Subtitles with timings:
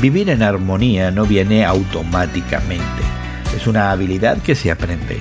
[0.00, 3.02] Vivir en armonía no viene automáticamente,
[3.56, 5.18] es una habilidad que se aprende.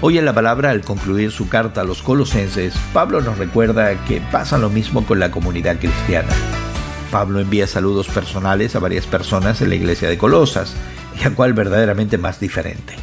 [0.00, 4.20] Hoy en la palabra, al concluir su carta a los colosenses, Pablo nos recuerda que
[4.32, 6.32] pasa lo mismo con la comunidad cristiana.
[7.12, 10.74] Pablo envía saludos personales a varias personas en la iglesia de Colosas,
[11.16, 12.96] y a cuál verdaderamente más diferente.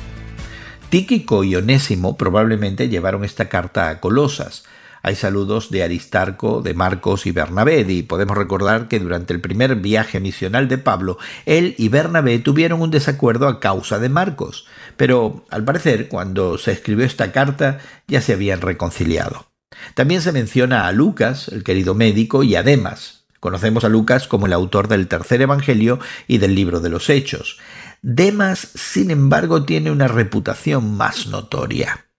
[0.89, 4.65] Tíquico y Onésimo probablemente llevaron esta carta a Colosas,
[5.03, 9.75] hay saludos de Aristarco, de Marcos y Bernabé, y podemos recordar que durante el primer
[9.75, 15.45] viaje misional de Pablo, él y Bernabé tuvieron un desacuerdo a causa de Marcos, pero
[15.49, 19.47] al parecer cuando se escribió esta carta ya se habían reconciliado.
[19.95, 23.25] También se menciona a Lucas, el querido médico, y a Demas.
[23.39, 27.57] Conocemos a Lucas como el autor del tercer Evangelio y del libro de los Hechos.
[28.03, 32.10] Demas, sin embargo, tiene una reputación más notoria.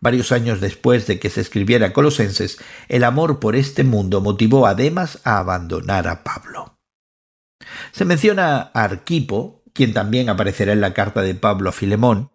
[0.00, 4.74] Varios años después de que se escribiera Colosenses, el amor por este mundo motivó a
[4.74, 6.78] Demas a abandonar a Pablo.
[7.92, 12.30] Se menciona a Arquipo, quien también aparecerá en la carta de Pablo a Filemón,